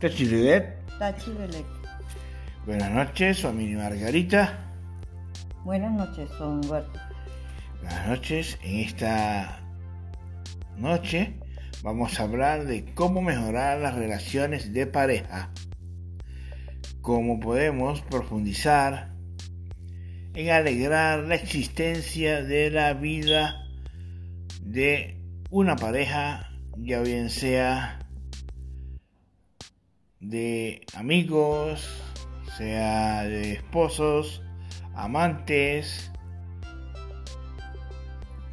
Tachilidet. 0.00 0.76
Tachibelec. 1.00 1.66
Buenas 2.64 2.92
noches, 2.92 3.40
familia 3.40 3.78
Margarita. 3.78 4.56
Buenas 5.64 5.92
noches, 5.92 6.30
don 6.38 6.60
Humberto. 6.60 7.00
Buenas 7.82 8.06
noches. 8.06 8.58
En 8.62 8.76
esta 8.76 9.58
noche 10.76 11.34
vamos 11.82 12.20
a 12.20 12.22
hablar 12.22 12.66
de 12.66 12.84
cómo 12.94 13.22
mejorar 13.22 13.80
las 13.80 13.96
relaciones 13.96 14.72
de 14.72 14.86
pareja. 14.86 15.50
Cómo 17.00 17.40
podemos 17.40 18.00
profundizar 18.02 19.14
en 20.34 20.50
alegrar 20.50 21.24
la 21.24 21.34
existencia 21.34 22.44
de 22.44 22.70
la 22.70 22.94
vida 22.94 23.66
de 24.62 25.20
una 25.50 25.74
pareja, 25.74 26.52
ya 26.76 27.00
bien 27.00 27.30
sea 27.30 27.98
de 30.20 30.84
amigos, 30.94 31.88
sea 32.56 33.22
de 33.22 33.52
esposos, 33.52 34.42
amantes, 34.94 36.10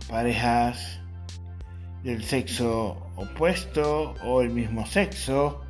parejas 0.07 0.99
del 2.03 2.23
sexo 2.23 3.09
opuesto 3.15 4.13
o 4.23 4.41
el 4.41 4.51
mismo 4.51 4.85
sexo. 4.85 5.61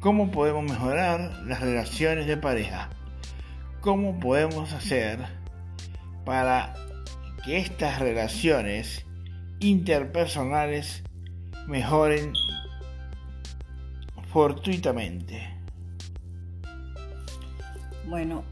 ¿Cómo 0.00 0.30
podemos 0.30 0.64
mejorar 0.64 1.42
las 1.46 1.60
relaciones 1.60 2.26
de 2.26 2.36
pareja? 2.36 2.90
¿Cómo 3.80 4.18
podemos 4.18 4.72
hacer 4.72 5.20
para 6.24 6.74
que 7.44 7.58
estas 7.58 8.00
relaciones 8.00 9.06
interpersonales 9.60 11.04
mejoren 11.68 12.32
fortuitamente? 14.36 15.48
Bueno, 18.06 18.44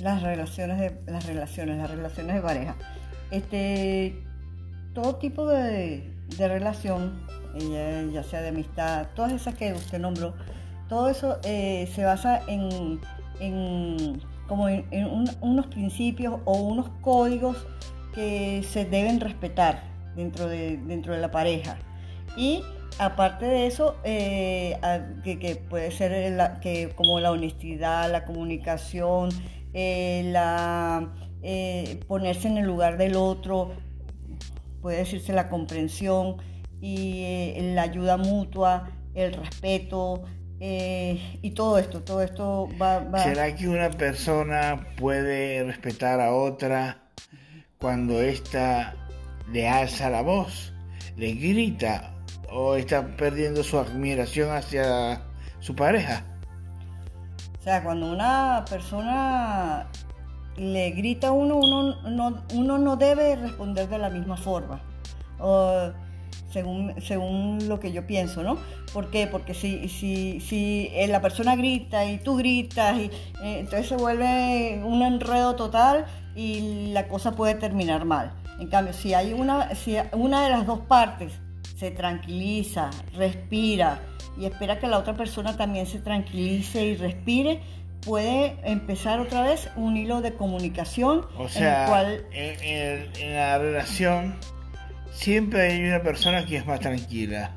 las 0.00 0.22
relaciones 0.22 0.78
de 0.78 1.10
las 1.10 1.26
relaciones, 1.26 1.78
las 1.78 1.90
relaciones 1.90 2.36
de 2.36 2.42
pareja. 2.42 2.76
Este 3.32 4.22
todo 4.94 5.16
tipo 5.16 5.48
de, 5.48 6.14
de 6.38 6.48
relación, 6.48 7.26
eh, 7.60 8.08
ya 8.12 8.22
sea 8.22 8.40
de 8.40 8.50
amistad, 8.50 9.08
todas 9.16 9.32
esas 9.32 9.56
que 9.56 9.72
usted 9.72 9.98
nombró, 9.98 10.32
todo 10.88 11.08
eso 11.08 11.40
eh, 11.42 11.90
se 11.92 12.04
basa 12.04 12.40
en, 12.46 13.00
en 13.40 14.22
como 14.46 14.68
en, 14.68 14.86
en 14.92 15.06
un- 15.06 15.36
unos 15.40 15.66
principios 15.66 16.38
o 16.44 16.52
unos 16.56 16.88
códigos 17.00 17.66
que 18.14 18.62
se 18.62 18.84
deben 18.84 19.18
respetar 19.18 19.82
dentro 20.14 20.46
de, 20.46 20.76
dentro 20.76 21.14
de 21.14 21.20
la 21.20 21.32
pareja. 21.32 21.78
Y 22.36 22.62
aparte 22.98 23.46
de 23.46 23.66
eso, 23.66 23.96
eh, 24.04 24.78
que, 25.22 25.56
puede 25.68 25.90
ser 25.90 26.32
la- 26.32 26.60
que 26.60 26.90
como 26.94 27.20
la 27.20 27.30
honestidad, 27.32 28.10
la 28.10 28.24
comunicación, 28.24 29.30
eh, 29.74 30.22
la, 30.32 31.12
eh, 31.42 32.00
ponerse 32.08 32.48
en 32.48 32.58
el 32.58 32.66
lugar 32.66 32.96
del 32.96 33.16
otro, 33.16 33.72
puede 34.80 34.98
decirse 34.98 35.32
la 35.32 35.48
comprensión 35.48 36.36
y 36.80 37.54
la 37.74 37.82
ayuda 37.82 38.16
mutua, 38.16 38.90
el 39.14 39.32
respeto 39.32 40.22
y 40.60 41.50
todo 41.50 41.78
esto, 41.78 42.02
todo 42.02 42.22
esto 42.22 42.68
va... 42.80 43.00
va- 43.00 43.18
¿Será 43.22 43.54
que 43.54 43.68
una 43.68 43.90
persona 43.90 44.86
puede 44.96 45.62
respetar 45.64 46.20
a 46.20 46.32
otra 46.34 47.02
cuando 47.78 48.20
ésta 48.22 48.94
le 49.52 49.68
alza 49.68 50.08
la 50.08 50.22
voz, 50.22 50.72
le 51.16 51.32
grita 51.34 52.14
o 52.50 52.74
está 52.76 53.06
perdiendo 53.16 53.62
su 53.62 53.78
admiración 53.78 54.50
hacia 54.50 55.22
su 55.60 55.74
pareja? 55.74 56.24
O 57.58 57.62
sea, 57.62 57.82
cuando 57.82 58.12
una 58.12 58.64
persona 58.68 59.88
le 60.56 60.90
grita 60.90 61.28
a 61.28 61.32
uno, 61.32 61.56
uno 61.56 62.00
no, 62.08 62.42
uno 62.54 62.78
no 62.78 62.96
debe 62.96 63.36
responder 63.36 63.88
de 63.88 63.98
la 63.98 64.10
misma 64.10 64.36
forma. 64.36 64.80
O, 65.38 65.90
según, 66.50 66.94
según 67.02 67.68
lo 67.68 67.80
que 67.80 67.92
yo 67.92 68.06
pienso, 68.06 68.42
¿no? 68.42 68.56
¿Por 68.92 69.10
qué? 69.10 69.26
Porque 69.26 69.52
si, 69.52 69.88
si, 69.88 70.40
si 70.40 70.90
eh, 70.94 71.06
la 71.08 71.20
persona 71.20 71.56
grita 71.56 72.04
y 72.04 72.18
tú 72.18 72.36
gritas, 72.36 72.96
y, 72.96 73.10
eh, 73.42 73.58
entonces 73.58 73.88
se 73.88 73.96
vuelve 73.96 74.80
un 74.84 75.02
enredo 75.02 75.56
total 75.56 76.06
y 76.34 76.92
la 76.92 77.08
cosa 77.08 77.32
puede 77.32 77.54
terminar 77.54 78.04
mal. 78.04 78.32
En 78.58 78.68
cambio, 78.68 78.94
si 78.94 79.12
hay 79.12 79.32
una, 79.32 79.74
si 79.74 79.96
una 80.12 80.44
de 80.44 80.50
las 80.50 80.66
dos 80.66 80.80
partes 80.80 81.32
se 81.76 81.90
tranquiliza, 81.90 82.90
respira 83.14 84.00
y 84.38 84.46
espera 84.46 84.78
que 84.78 84.86
la 84.88 84.98
otra 84.98 85.14
persona 85.14 85.56
también 85.56 85.86
se 85.86 85.98
tranquilice 86.00 86.84
y 86.84 86.96
respire, 86.96 87.60
puede 88.04 88.56
empezar 88.64 89.20
otra 89.20 89.42
vez 89.42 89.68
un 89.76 89.96
hilo 89.96 90.20
de 90.22 90.32
comunicación 90.34 91.26
O 91.36 91.44
en 91.44 91.48
sea, 91.50 91.82
el 91.84 91.88
cual 91.90 92.26
en, 92.32 92.60
en- 92.62 93.16
en 93.20 93.34
la 93.34 93.58
relación 93.58 94.36
siempre 95.12 95.72
hay 95.72 95.84
una 95.84 96.02
persona 96.02 96.44
que 96.46 96.56
es 96.56 96.66
más 96.66 96.80
tranquila. 96.80 97.50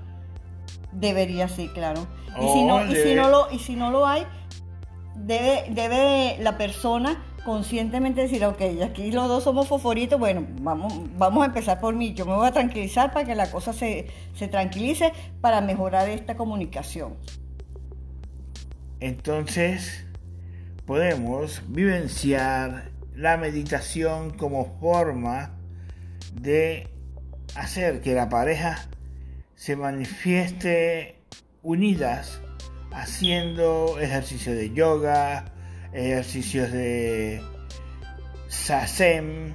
debería 0.91 1.47
sí, 1.47 1.69
claro. 1.74 2.07
Y 2.41 2.46
Oh, 2.46 2.53
si 2.53 2.63
no, 2.63 2.86
y 2.91 2.96
si 2.96 3.13
no 3.16 3.30
lo, 3.30 3.51
y 3.51 3.59
si 3.59 3.75
no 3.75 3.91
lo 3.91 4.06
hay, 4.07 4.25
debe, 5.16 5.66
debe 5.69 6.38
la 6.41 6.57
persona 6.57 7.24
conscientemente 7.44 8.22
decir, 8.22 8.44
ok, 8.45 8.61
aquí 8.83 9.11
los 9.11 9.27
dos 9.27 9.44
somos 9.44 9.67
fosforitos, 9.67 10.19
bueno, 10.19 10.45
vamos, 10.61 10.94
vamos 11.17 11.44
a 11.44 11.47
empezar 11.47 11.79
por 11.79 11.95
mí, 11.95 12.13
yo 12.13 12.25
me 12.25 12.33
voy 12.33 12.47
a 12.47 12.51
tranquilizar 12.51 13.11
para 13.13 13.25
que 13.25 13.35
la 13.35 13.50
cosa 13.51 13.73
se, 13.73 14.07
se 14.33 14.47
tranquilice 14.47 15.13
para 15.41 15.61
mejorar 15.61 16.09
esta 16.09 16.35
comunicación. 16.35 17.16
Entonces, 19.00 20.05
podemos 20.85 21.61
vivenciar 21.67 22.91
la 23.16 23.38
meditación 23.38 24.31
como 24.31 24.77
forma 24.79 25.51
de 26.33 26.88
hacer 27.56 28.01
que 28.01 28.13
la 28.13 28.29
pareja 28.29 28.88
se 29.56 29.75
manifieste 29.75 31.21
unidas 31.61 32.41
haciendo 32.91 34.00
ejercicios 34.00 34.56
de 34.56 34.71
yoga, 34.73 35.45
ejercicios 35.94 36.72
de 36.72 37.41
sasen, 38.47 39.53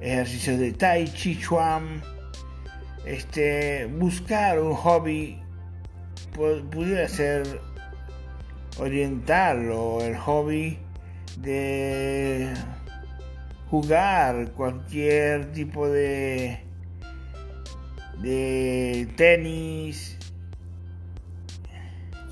ejercicios 0.00 0.58
de 0.58 0.72
tai 0.72 1.04
chi 1.06 1.38
chuan, 1.38 2.02
este, 3.04 3.86
buscar 3.86 4.60
un 4.60 4.74
hobby 4.74 5.40
pu- 6.34 6.62
pudiera 6.70 7.08
ser 7.08 7.60
orientarlo, 8.78 10.00
el 10.02 10.16
hobby 10.16 10.78
de 11.38 12.52
jugar 13.70 14.52
cualquier 14.52 15.52
tipo 15.52 15.88
de 15.88 16.58
de 18.20 19.08
tenis, 19.16 20.16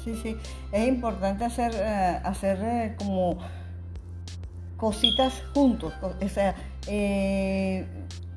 Sí, 0.05 0.15
sí, 0.23 0.37
es 0.73 0.89
importante 0.89 1.45
hacer, 1.45 1.73
eh, 1.75 2.21
hacer 2.25 2.59
eh, 2.63 2.95
como 2.97 3.37
cositas 4.79 5.43
juntos, 5.53 5.93
o 6.01 6.29
sea, 6.29 6.55
eh, 6.87 7.87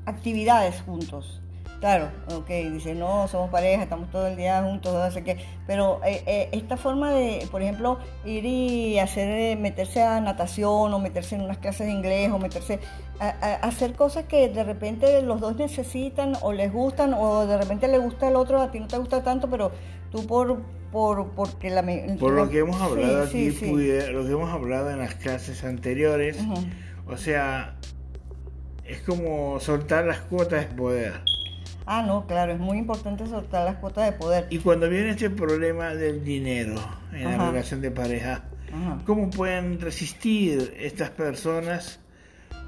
actividades 0.05 0.81
juntos. 0.81 1.39
Claro, 1.79 2.09
ok, 2.33 2.47
dice, 2.71 2.95
no, 2.95 3.27
somos 3.27 3.49
pareja, 3.49 3.83
estamos 3.83 4.09
todo 4.09 4.27
el 4.27 4.37
día 4.37 4.63
juntos, 4.63 4.93
no 4.93 5.11
sé 5.11 5.21
qué, 5.21 5.37
pero 5.67 5.99
esta 6.05 6.77
forma 6.77 7.11
de, 7.11 7.45
por 7.51 7.61
ejemplo, 7.61 7.99
ir 8.23 8.45
y 8.45 8.99
hacer, 8.99 9.57
meterse 9.57 10.01
a 10.01 10.21
natación 10.21 10.93
o 10.93 10.99
meterse 10.99 11.35
en 11.35 11.41
unas 11.41 11.57
clases 11.57 11.87
de 11.87 11.93
inglés 11.93 12.31
o 12.31 12.39
meterse 12.39 12.79
a 13.19 13.55
hacer 13.55 13.95
cosas 13.95 14.25
que 14.25 14.47
de 14.47 14.63
repente 14.63 15.21
los 15.23 15.41
dos 15.41 15.57
necesitan 15.57 16.37
o 16.41 16.53
les 16.53 16.71
gustan 16.71 17.13
o 17.13 17.45
de 17.45 17.57
repente 17.57 17.89
le 17.89 17.97
gusta 17.97 18.29
el 18.29 18.37
otro, 18.37 18.61
a 18.61 18.71
ti 18.71 18.79
no 18.79 18.87
te 18.87 18.97
gusta 18.97 19.21
tanto, 19.21 19.49
pero 19.49 19.73
tú 20.09 20.25
por, 20.25 20.61
por, 20.93 21.31
porque 21.31 21.69
la... 21.69 21.83
por 22.19 22.31
lo 22.31 22.49
que 22.49 22.59
hemos 22.59 22.79
hablado 22.81 23.27
sí, 23.27 23.47
aquí, 23.49 23.57
sí. 23.57 23.69
pudiera- 23.69 24.11
lo 24.11 24.25
que 24.25 24.31
hemos 24.31 24.49
hablado 24.53 24.91
en 24.91 24.99
las 24.99 25.15
clases 25.15 25.63
anteriores, 25.65 26.39
Ujú. 26.39 26.63
o 27.07 27.17
sea, 27.17 27.75
es 28.85 29.01
como 29.01 29.59
soltar 29.59 30.05
las 30.05 30.19
cuotas 30.19 30.69
de 30.69 30.75
poder. 30.75 31.13
Ah, 31.85 32.01
no, 32.03 32.25
claro, 32.27 32.53
es 32.53 32.59
muy 32.59 32.77
importante 32.77 33.25
soltar 33.27 33.65
las 33.65 33.75
cuotas 33.77 34.05
de 34.05 34.11
poder. 34.17 34.47
Y 34.49 34.59
cuando 34.59 34.87
viene 34.87 35.09
este 35.09 35.29
problema 35.29 35.93
del 35.95 36.23
dinero 36.23 36.75
en 37.11 37.23
la 37.25 37.35
Ajá. 37.35 37.51
relación 37.51 37.81
de 37.81 37.91
pareja, 37.91 38.43
Ajá. 38.71 38.99
¿cómo 39.05 39.29
pueden 39.29 39.81
resistir 39.81 40.73
estas 40.79 41.09
personas 41.09 41.99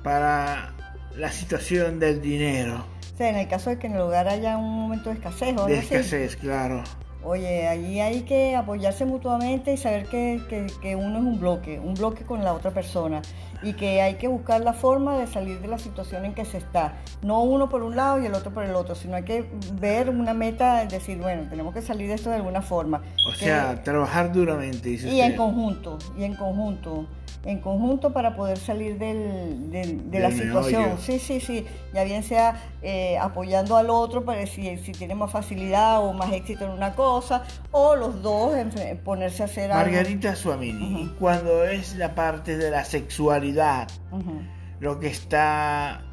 para 0.03 0.73
la 1.15 1.31
situación 1.31 1.99
del 1.99 2.21
dinero? 2.21 2.85
O 3.13 3.17
sea, 3.17 3.29
en 3.29 3.37
el 3.37 3.47
caso 3.47 3.69
de 3.69 3.77
que 3.79 3.87
en 3.87 3.93
el 3.93 4.01
hogar 4.01 4.27
haya 4.27 4.57
un 4.57 4.81
momento 4.81 5.09
de 5.09 5.15
escasez 5.15 5.47
o 5.55 5.61
algo 5.61 5.65
De 5.67 5.77
así. 5.79 5.93
escasez, 5.95 6.35
claro. 6.35 6.83
Oye, 7.25 7.67
allí 7.67 7.99
hay 7.99 8.21
que 8.21 8.55
apoyarse 8.55 9.03
mutuamente 9.03 9.73
y 9.73 9.77
saber 9.77 10.05
que, 10.05 10.39
que- 10.47 10.67
que 10.81 10.95
uno 10.95 11.17
es 11.17 11.23
un 11.25 11.39
bloque, 11.39 11.79
un 11.79 11.95
bloque 11.95 12.23
con 12.23 12.43
la 12.43 12.53
otra 12.53 12.69
persona. 12.71 13.21
Y 13.61 13.73
que 13.73 14.01
hay 14.01 14.15
que 14.15 14.27
buscar 14.27 14.61
la 14.61 14.73
forma 14.73 15.17
de 15.17 15.27
salir 15.27 15.59
de 15.59 15.67
la 15.67 15.77
situación 15.77 16.25
en 16.25 16.33
que 16.33 16.45
se 16.45 16.57
está. 16.57 16.97
No 17.21 17.41
uno 17.41 17.69
por 17.69 17.83
un 17.83 17.95
lado 17.95 18.21
y 18.21 18.25
el 18.25 18.33
otro 18.33 18.53
por 18.53 18.63
el 18.63 18.75
otro, 18.75 18.95
sino 18.95 19.15
hay 19.15 19.23
que 19.23 19.45
ver 19.73 20.09
una 20.09 20.33
meta, 20.33 20.85
decir, 20.85 21.17
bueno, 21.17 21.47
tenemos 21.49 21.73
que 21.73 21.81
salir 21.81 22.07
de 22.07 22.15
esto 22.15 22.29
de 22.29 22.37
alguna 22.37 22.61
forma. 22.61 23.01
O 23.27 23.33
sea, 23.33 23.81
trabajar 23.83 24.31
duramente, 24.31 24.89
dice 24.89 25.09
Y 25.09 25.21
en 25.21 25.35
conjunto, 25.35 25.97
y 26.17 26.23
en 26.23 26.35
conjunto 26.35 27.07
en 27.45 27.59
conjunto 27.59 28.11
para 28.11 28.35
poder 28.35 28.57
salir 28.57 28.97
del, 28.97 29.71
de 29.71 30.19
la 30.19 30.31
situación. 30.31 30.97
Sí, 30.99 31.19
sí, 31.19 31.39
sí. 31.39 31.65
Ya 31.93 32.03
bien 32.03 32.23
sea 32.23 32.59
eh, 32.81 33.17
apoyando 33.19 33.77
al 33.77 33.89
otro 33.89 34.25
para 34.25 34.45
si, 34.47 34.77
si 34.77 34.91
tiene 34.91 35.15
más 35.15 35.31
facilidad 35.31 36.03
o 36.03 36.11
más 36.13 36.33
éxito 36.33 36.65
en 36.65 36.71
una 36.71 36.93
cosa, 36.93 37.43
o 37.71 37.95
los 37.95 38.21
dos 38.21 38.55
en, 38.55 38.97
ponerse 38.97 39.43
a 39.43 39.45
hacer 39.45 39.71
algo. 39.71 39.85
Margarita 39.85 40.35
Suamini, 40.35 41.13
cuando 41.19 41.63
es 41.65 41.95
la 41.95 42.15
parte 42.15 42.57
de 42.57 42.71
la 42.71 42.83
sexualidad 42.83 43.44
lo 44.79 44.99
que 44.99 45.07
está 45.07 46.03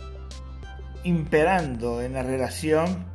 imperando 1.05 2.02
en 2.02 2.12
la 2.14 2.23
relación, 2.23 3.06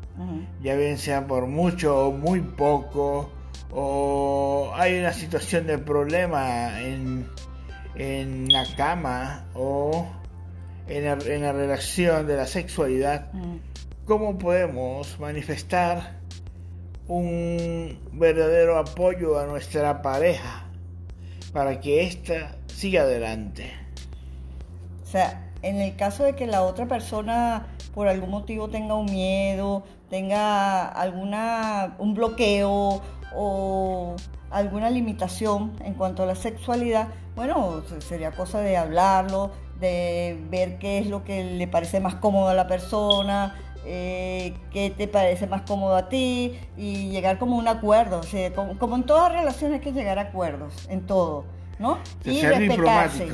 ya 0.62 0.76
bien 0.76 0.98
sea 0.98 1.28
por 1.28 1.48
mucho 1.48 2.08
o 2.08 2.12
muy 2.12 2.42
poco, 2.42 3.32
o 3.72 4.72
hay 4.76 4.98
una 5.00 5.14
situación 5.14 5.68
de 5.68 5.78
problema 5.78 6.82
en 6.82 7.28
en 7.98 8.52
la 8.52 8.66
cama 8.76 9.46
o 9.54 10.08
en 10.88 11.06
la, 11.06 11.52
relación 11.52 12.28
de 12.28 12.38
la 12.38 12.46
sexualidad, 12.46 13.34
mm. 13.34 13.58
¿cómo 14.06 14.38
podemos 14.38 15.20
manifestar 15.20 16.20
un 17.08 18.00
verdadero 18.14 18.78
apoyo 18.78 19.40
a 19.40 19.46
nuestra 19.46 20.02
pareja 20.02 20.66
para 21.52 21.80
que 21.82 22.04
ésta 22.04 22.56
siga 22.68 23.02
adelante? 23.02 23.74
O 25.08 25.10
sea, 25.10 25.42
en 25.62 25.80
el 25.80 25.96
caso 25.96 26.26
de 26.26 26.36
que 26.36 26.48
la 26.48 26.64
otra 26.64 26.86
persona 26.86 27.68
por 27.96 28.10
algún 28.10 28.30
motivo 28.30 28.68
tenga 28.68 28.96
un 28.96 29.06
miedo, 29.06 29.84
tenga 30.10 30.86
alguna 30.86 31.96
un 31.98 32.14
bloqueo 32.14 33.02
o 33.34 34.16
alguna 34.52 34.90
limitación 34.90 35.72
en 35.86 35.94
cuanto 35.94 36.24
a 36.24 36.26
la 36.26 36.36
sexualidad, 36.36 37.08
bueno, 37.38 37.84
sería 38.00 38.32
cosa 38.32 38.60
de 38.60 38.76
hablarlo, 38.76 39.52
de 39.80 40.38
ver 40.50 40.78
qué 40.78 41.00
es 41.00 41.08
lo 41.08 41.24
que 41.24 41.42
le 41.42 41.68
parece 41.70 42.02
más 42.02 42.16
cómodo 42.16 42.50
a 42.50 42.54
la 42.54 42.68
persona, 42.68 43.56
eh, 43.86 44.56
qué 44.72 44.90
te 44.90 45.08
parece 45.08 45.48
más 45.48 45.62
cómodo 45.62 45.96
a 45.96 46.10
ti 46.10 46.60
y 46.76 47.12
llegar 47.12 47.38
como 47.40 47.56
a 47.56 47.60
un 47.60 47.70
acuerdo. 47.70 48.22
como, 48.54 48.96
en 48.98 49.04
todas 49.06 49.32
relaciones 49.32 49.80
hay 49.80 49.86
que 49.86 49.94
llegar 49.94 50.20
a 50.20 50.24
acuerdos, 50.24 50.74
en 50.90 51.08
todo, 51.08 51.46
¿no? 51.80 51.98
y 52.26 52.42
respetarse 52.42 53.30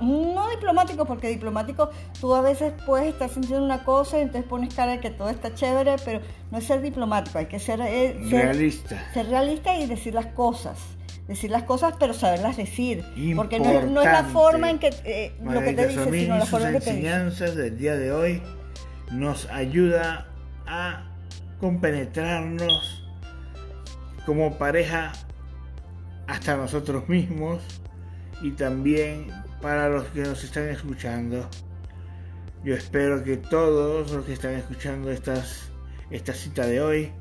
no 0.00 0.50
diplomático, 0.50 1.06
porque 1.06 1.28
diplomático 1.28 1.90
tú 2.20 2.34
a 2.34 2.40
veces 2.40 2.72
puedes 2.84 3.08
estar 3.08 3.28
sintiendo 3.28 3.64
una 3.64 3.84
cosa 3.84 4.18
y 4.18 4.22
entonces 4.22 4.48
pones 4.48 4.74
cara 4.74 4.92
de 4.92 5.00
que 5.00 5.10
todo 5.10 5.30
está 5.30 5.54
chévere, 5.54 5.96
pero 6.04 6.20
no 6.50 6.58
es 6.58 6.64
ser 6.64 6.82
diplomático, 6.82 7.38
hay 7.38 7.46
que 7.46 7.58
ser, 7.58 7.80
eh, 7.80 8.18
realista. 8.30 9.12
Ser 9.12 9.28
realista 9.28 9.76
y 9.78 9.86
decir 9.86 10.14
las 10.14 10.26
cosas. 10.26 10.78
Decir 11.28 11.50
las 11.50 11.64
cosas, 11.64 11.94
pero 11.98 12.14
saberlas 12.14 12.56
decir. 12.56 13.04
Porque 13.34 13.58
no, 13.58 13.70
es 13.70 13.90
la 13.90 14.24
forma 14.24 14.70
en 14.70 14.78
que 14.78 14.94
eh, 15.04 15.32
lo 15.42 15.60
que 15.60 15.72
te 15.72 15.88
dice, 15.88 16.10
sino 16.10 16.38
la 16.38 16.46
forma 16.46 16.68
en 16.68 16.74
que 16.74 16.80
te 16.80 16.90
enseñanzas 16.90 17.56
del 17.56 17.76
día 17.76 17.96
de 17.96 18.12
hoy 18.12 18.42
nos 19.10 19.48
ayuda 19.50 20.28
a 20.66 21.04
compenetrarnos 21.60 23.02
como 24.24 24.56
pareja 24.58 25.12
hasta 26.26 26.56
nosotros 26.56 27.08
mismos 27.08 27.60
y 28.42 28.52
también 28.52 29.28
para 29.60 29.88
los 29.88 30.04
que 30.08 30.22
nos 30.22 30.42
están 30.44 30.68
escuchando. 30.68 31.48
Yo 32.64 32.74
espero 32.74 33.22
que 33.22 33.36
todos 33.36 34.10
los 34.10 34.24
que 34.24 34.32
están 34.32 34.54
escuchando 34.54 35.10
estas, 35.10 35.70
esta 36.10 36.32
cita 36.32 36.66
de 36.66 36.80
hoy 36.80 37.12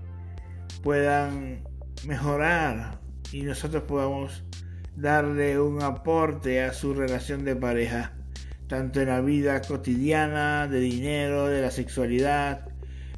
puedan 0.84 1.64
mejorar 2.06 3.00
y 3.32 3.44
nosotros 3.44 3.84
podamos 3.84 4.44
darle 4.96 5.60
un 5.60 5.82
aporte 5.82 6.64
a 6.64 6.74
su 6.74 6.94
relación 6.94 7.44
de 7.44 7.56
pareja, 7.56 8.14
tanto 8.68 9.02
en 9.02 9.10
la 9.10 9.22
vida 9.22 9.62
cotidiana, 9.62 10.68
de 10.68 10.80
dinero, 10.80 11.48
de 11.48 11.62
la 11.62 11.72
sexualidad, 11.72 12.70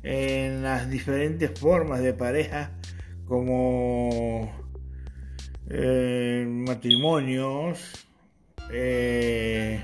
en 0.03 0.63
las 0.63 0.89
diferentes 0.89 1.57
formas 1.59 2.01
de 2.01 2.13
pareja, 2.13 2.71
como 3.25 4.66
eh, 5.69 6.45
matrimonios, 6.47 8.07
eh, 8.71 9.83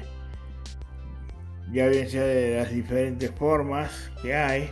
ya 1.72 1.88
bien 1.88 2.10
sea 2.10 2.24
de 2.24 2.58
las 2.58 2.72
diferentes 2.72 3.32
formas 3.32 4.12
que 4.22 4.34
hay, 4.34 4.70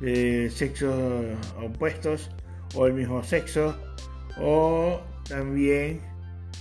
de 0.00 0.50
sexos 0.50 0.94
opuestos 1.60 2.30
o 2.74 2.86
el 2.86 2.94
mismo 2.94 3.22
sexo, 3.22 3.76
o 4.40 5.00
también 5.28 6.00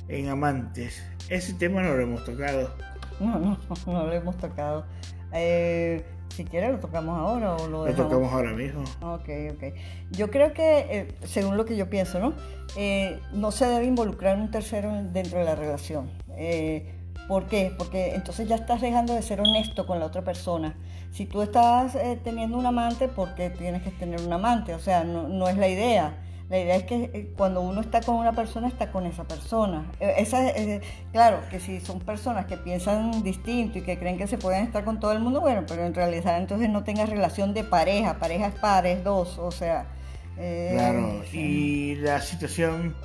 en 0.07 0.29
amantes. 0.29 1.03
Ese 1.29 1.53
tema 1.53 1.81
no 1.81 1.95
lo 1.95 2.01
hemos 2.01 2.25
tocado. 2.25 2.75
No, 3.19 3.39
no, 3.39 3.57
no 3.85 4.05
lo 4.05 4.13
hemos 4.13 4.37
tocado. 4.37 4.85
Eh, 5.33 6.03
si 6.31 6.45
quieres 6.45 6.71
lo 6.71 6.79
tocamos 6.79 7.17
ahora 7.17 7.55
o 7.55 7.67
lo 7.67 7.83
dejamos. 7.83 7.97
Lo 7.97 8.03
tocamos 8.05 8.33
ahora 8.33 8.53
mismo. 8.53 8.83
Ok, 9.01 9.29
ok. 9.51 9.63
Yo 10.11 10.31
creo 10.31 10.53
que, 10.53 10.79
eh, 10.79 11.07
según 11.23 11.57
lo 11.57 11.65
que 11.65 11.75
yo 11.75 11.89
pienso, 11.89 12.19
¿no? 12.19 12.33
Eh, 12.75 13.19
no 13.33 13.51
se 13.51 13.65
debe 13.65 13.85
involucrar 13.85 14.37
un 14.37 14.49
tercero 14.49 14.91
dentro 15.11 15.39
de 15.39 15.45
la 15.45 15.55
relación. 15.55 16.09
Eh, 16.37 16.95
¿Por 17.27 17.47
qué? 17.47 17.73
Porque 17.77 18.15
entonces 18.15 18.47
ya 18.47 18.55
estás 18.55 18.81
dejando 18.81 19.13
de 19.13 19.21
ser 19.21 19.39
honesto 19.41 19.85
con 19.85 19.99
la 19.99 20.05
otra 20.05 20.23
persona. 20.23 20.75
Si 21.11 21.25
tú 21.25 21.41
estás 21.41 21.97
teniendo 22.23 22.57
un 22.57 22.65
amante, 22.65 23.07
¿por 23.07 23.35
qué 23.35 23.49
tienes 23.49 23.83
que 23.83 23.91
tener 23.91 24.21
un 24.21 24.33
amante? 24.33 24.73
O 24.73 24.79
sea, 24.79 25.03
no, 25.03 25.27
no 25.27 25.47
es 25.47 25.57
la 25.57 25.67
idea. 25.67 26.13
La 26.51 26.59
idea 26.59 26.75
es 26.75 26.83
que 26.83 27.09
eh, 27.13 27.33
cuando 27.37 27.61
uno 27.61 27.79
está 27.79 28.01
con 28.01 28.17
una 28.17 28.33
persona, 28.33 28.67
está 28.67 28.91
con 28.91 29.05
esa 29.05 29.23
persona. 29.23 29.89
Eh, 30.01 30.15
esa, 30.17 30.49
eh, 30.49 30.81
claro, 31.13 31.39
que 31.49 31.61
si 31.61 31.79
son 31.79 32.01
personas 32.01 32.45
que 32.45 32.57
piensan 32.57 33.23
distinto 33.23 33.77
y 33.77 33.83
que 33.83 33.97
creen 33.97 34.17
que 34.17 34.27
se 34.27 34.37
pueden 34.37 34.65
estar 34.65 34.83
con 34.83 34.99
todo 34.99 35.13
el 35.13 35.19
mundo, 35.19 35.39
bueno, 35.39 35.63
pero 35.65 35.85
en 35.85 35.93
realidad 35.93 36.37
entonces 36.37 36.69
no 36.69 36.83
tengas 36.83 37.09
relación 37.09 37.53
de 37.53 37.63
pareja, 37.63 38.19
pareja 38.19 38.47
es 38.47 38.55
pares, 38.55 39.01
dos, 39.01 39.39
o 39.39 39.49
sea... 39.49 39.87
claro, 40.35 41.23
y 41.31 41.95
la 41.95 42.19
situación 42.19 42.95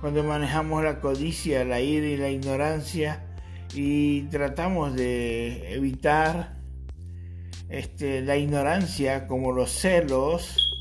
cuando 0.00 0.24
manejamos 0.24 0.82
la 0.82 1.00
codicia, 1.00 1.62
la 1.62 1.80
ira 1.82 2.06
y 2.06 2.16
la 2.16 2.30
ignorancia 2.30 3.22
y 3.74 4.22
tratamos 4.28 4.94
de 4.94 5.74
evitar 5.74 6.54
este, 7.68 8.22
la 8.22 8.38
ignorancia 8.38 9.26
como 9.26 9.52
los 9.52 9.72
celos, 9.72 10.73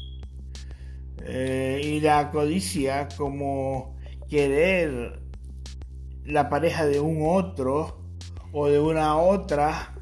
eh, 1.26 1.82
y 1.84 2.00
la 2.02 2.32
codicia 2.32 3.08
como 3.18 3.96
querer 4.30 5.22
la 6.26 6.50
pareja 6.50 6.86
de 6.86 7.00
un 7.00 7.26
otro 7.28 8.00
o 8.52 8.68
de 8.68 8.80
una 8.80 9.18
otra. 9.18 9.94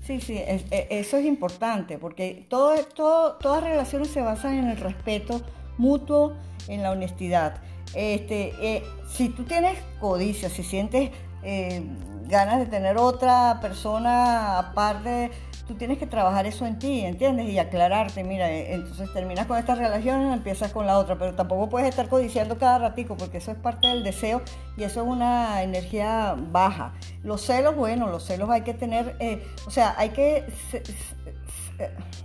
Sí, 0.00 0.20
sí, 0.20 0.38
e, 0.38 0.88
eso 0.90 1.16
es 1.16 1.26
importante 1.26 1.98
porque 1.98 2.46
todo, 2.48 2.74
todo, 2.94 3.34
todas 3.34 3.62
relaciones 3.62 4.08
se 4.08 4.22
basan 4.22 4.54
en 4.54 4.68
el 4.68 4.76
respeto 4.78 5.42
mutuo, 5.76 6.34
en 6.68 6.82
la 6.82 6.90
honestidad. 6.92 7.62
Este, 7.94 8.52
eh, 8.60 8.82
si 9.10 9.30
tú 9.30 9.44
tienes 9.44 9.78
codicia, 10.00 10.48
si 10.48 10.62
sientes 10.62 11.10
eh, 11.42 11.82
ganas 12.26 12.58
de 12.58 12.66
tener 12.66 12.98
otra 12.98 13.58
persona 13.60 14.58
aparte 14.58 15.30
tú 15.68 15.74
tienes 15.74 15.98
que 15.98 16.06
trabajar 16.06 16.46
eso 16.46 16.66
en 16.66 16.78
ti, 16.78 17.02
¿entiendes? 17.02 17.50
Y 17.50 17.58
aclararte, 17.58 18.24
mira, 18.24 18.50
eh, 18.50 18.74
entonces 18.74 19.12
terminas 19.12 19.46
con 19.46 19.58
esta 19.58 19.74
relación 19.74 20.28
y 20.28 20.32
empiezas 20.32 20.72
con 20.72 20.86
la 20.86 20.98
otra, 20.98 21.18
pero 21.18 21.34
tampoco 21.34 21.68
puedes 21.68 21.88
estar 21.90 22.08
codiciando 22.08 22.56
cada 22.56 22.78
ratico 22.78 23.16
porque 23.16 23.36
eso 23.36 23.52
es 23.52 23.58
parte 23.58 23.86
del 23.86 24.02
deseo 24.02 24.40
y 24.78 24.84
eso 24.84 25.02
es 25.02 25.06
una 25.06 25.62
energía 25.62 26.34
baja. 26.36 26.94
Los 27.22 27.42
celos, 27.42 27.76
bueno, 27.76 28.08
los 28.08 28.24
celos 28.24 28.48
hay 28.48 28.62
que 28.62 28.72
tener, 28.72 29.14
eh, 29.20 29.46
o 29.66 29.70
sea, 29.70 29.94
hay 29.98 30.08
que... 30.08 30.46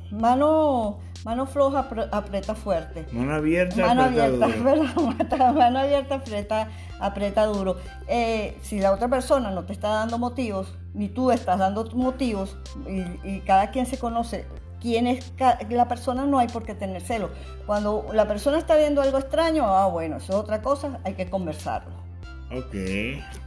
mano, 0.09 0.99
mano 1.25 1.45
floja 1.45 1.87
aprieta 2.11 2.55
fuerte. 2.55 3.05
Mano 3.11 3.35
abierta, 3.35 3.87
mano 3.87 4.03
abierta, 4.03 4.47
duro. 4.47 5.53
mano 5.53 5.79
abierta 5.79 6.15
aprieta, 6.15 6.69
aprieta 6.99 7.45
duro. 7.45 7.77
Eh, 8.07 8.57
si 8.61 8.79
la 8.79 8.91
otra 8.91 9.07
persona 9.07 9.51
no 9.51 9.65
te 9.65 9.73
está 9.73 9.89
dando 9.89 10.17
motivos, 10.17 10.75
ni 10.93 11.09
tú 11.09 11.31
estás 11.31 11.59
dando 11.59 11.85
motivos, 11.93 12.57
y, 13.23 13.39
cada 13.41 13.71
quien 13.71 13.85
se 13.85 13.97
conoce 13.97 14.45
quién 14.81 15.07
es 15.07 15.33
la 15.69 15.87
persona, 15.87 16.25
no 16.25 16.39
hay 16.39 16.47
por 16.47 16.63
qué 16.63 16.75
tener 16.75 17.01
celo. 17.01 17.29
Cuando 17.65 18.07
la 18.13 18.27
persona 18.27 18.57
está 18.57 18.75
viendo 18.75 19.01
algo 19.01 19.17
extraño, 19.17 19.65
ah, 19.65 19.87
bueno, 19.87 20.17
eso 20.17 20.33
es 20.33 20.39
otra 20.39 20.61
cosa, 20.61 20.99
hay 21.05 21.13
que 21.13 21.29
conversarlo. 21.29 22.03
Ok, 22.51 22.75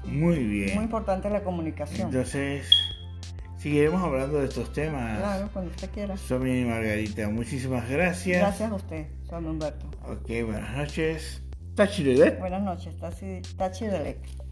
muy 0.06 0.38
bien. 0.38 0.74
Muy 0.74 0.84
importante 0.84 1.30
la 1.30 1.44
comunicación. 1.44 2.08
Entonces, 2.08 2.66
seguiremos 3.58 4.02
hablando 4.02 4.38
de 4.38 4.46
estos 4.46 4.72
temas. 4.72 5.18
Claro, 5.18 5.48
cuando 5.52 5.70
usted 5.70 5.90
quiera. 5.90 6.16
Soy 6.16 6.60
y 6.60 6.64
Margarita, 6.64 7.28
muchísimas 7.28 7.88
gracias. 7.88 8.38
Gracias 8.38 8.70
a 8.70 8.74
usted, 8.74 9.06
soy 9.28 9.44
Humberto. 9.44 9.86
Ok, 10.04 10.28
buenas 10.44 10.76
noches. 10.76 11.42
Tachi 11.74 12.04
Buenas 12.38 12.62
noches, 12.62 12.96
Tachi 12.98 13.86
Delec. 13.86 14.45